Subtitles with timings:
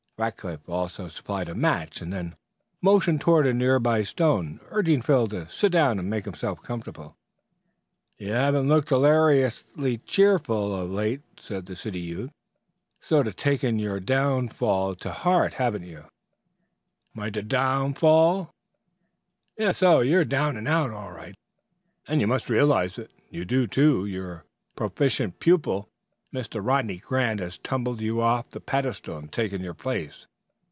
[0.19, 2.35] Rackliff also supplied a match, and then
[2.79, 7.15] motioned toward a near by stone, urging Phil to sit down and make himself comfortable.
[8.19, 12.29] "You haven't looked hilariously cheerful of late," said the city youth.
[12.99, 16.03] "Sort of taken your downfall to heart, haven't you?"
[17.15, 18.51] "My dud downfall?"
[19.57, 19.81] "Yes.
[19.81, 21.33] Oh, you're down and out, all right,
[22.07, 24.05] and you must realize it you do, too.
[24.05, 24.45] Your
[24.75, 25.87] proficient pupil,
[26.33, 26.65] Mr.
[26.65, 30.25] Rodney Grant, has tumbled you off the pedestal and taken your place."